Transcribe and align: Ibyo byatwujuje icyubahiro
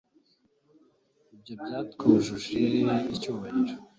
Ibyo 1.35 1.53
byatwujuje 1.63 2.59
icyubahiro 3.13 3.73